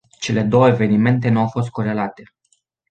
[0.19, 2.23] Cele două evenimente nu au fost corelate.